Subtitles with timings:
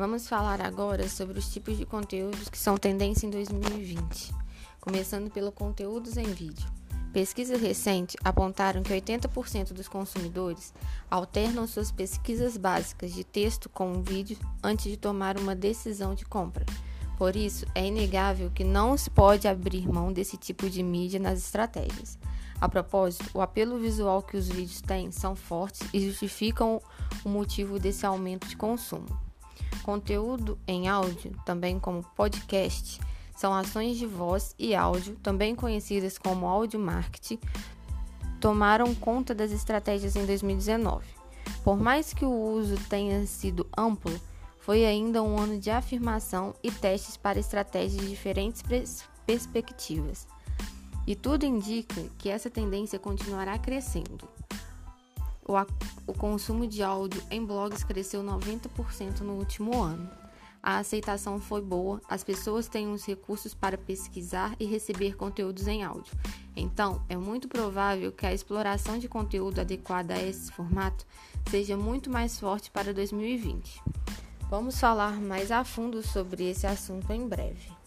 [0.00, 4.32] Vamos falar agora sobre os tipos de conteúdos que são tendência em 2020,
[4.80, 6.66] começando pelo conteúdos em vídeo.
[7.12, 10.72] Pesquisas recentes apontaram que 80% dos consumidores
[11.10, 16.64] alternam suas pesquisas básicas de texto com vídeo antes de tomar uma decisão de compra.
[17.18, 21.40] Por isso, é inegável que não se pode abrir mão desse tipo de mídia nas
[21.40, 22.18] estratégias.
[22.58, 26.80] A propósito, o apelo visual que os vídeos têm são fortes e justificam
[27.22, 29.29] o motivo desse aumento de consumo.
[29.82, 33.00] Conteúdo em áudio, também como podcast,
[33.36, 37.38] são ações de voz e áudio, também conhecidas como áudio marketing,
[38.40, 41.06] tomaram conta das estratégias em 2019.
[41.64, 44.18] Por mais que o uso tenha sido amplo,
[44.58, 48.62] foi ainda um ano de afirmação e testes para estratégias de diferentes
[49.26, 50.26] perspectivas.
[51.06, 54.28] E tudo indica que essa tendência continuará crescendo.
[55.46, 55.54] O,
[56.06, 60.10] o consumo de áudio em blogs cresceu 90% no último ano.
[60.62, 65.82] A aceitação foi boa, as pessoas têm os recursos para pesquisar e receber conteúdos em
[65.82, 66.12] áudio.
[66.54, 71.06] Então, é muito provável que a exploração de conteúdo adequado a esse formato
[71.50, 73.82] seja muito mais forte para 2020.
[74.50, 77.79] Vamos falar mais a fundo sobre esse assunto em breve.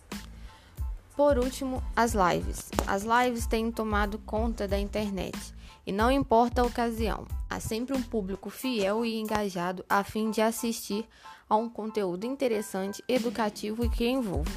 [1.15, 2.69] Por último, as lives.
[2.87, 5.37] As lives têm tomado conta da internet
[5.85, 10.41] e não importa a ocasião, há sempre um público fiel e engajado a fim de
[10.41, 11.05] assistir
[11.49, 14.51] a um conteúdo interessante, educativo e que envolva.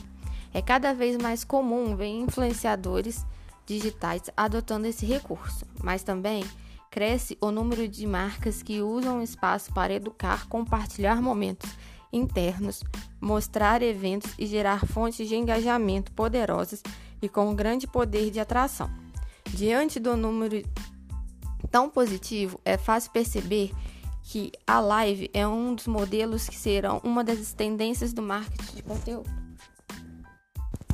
[0.55, 3.27] É cada vez mais comum ver influenciadores
[3.67, 6.45] digitais adotando esse recurso, mas também
[6.91, 11.71] cresce o número de marcas que usam o espaço para educar, compartilhar momentos
[12.13, 12.83] internos,
[13.27, 16.81] mostrar eventos e gerar fontes de engajamento poderosas
[17.21, 18.89] e com grande poder de atração.
[19.51, 20.63] Diante do número
[21.71, 23.73] tão positivo, é fácil perceber
[24.23, 28.83] que a live é um dos modelos que serão uma das tendências do marketing de
[28.83, 29.31] conteúdo.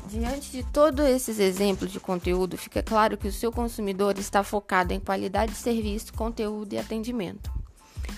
[0.08, 4.92] Diante de todos esses exemplos de conteúdo, fica claro que o seu consumidor está focado
[4.92, 7.50] em qualidade de serviço, conteúdo e atendimento.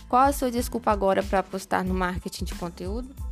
[0.08, 3.23] Qual a sua desculpa agora para apostar no marketing de conteúdo?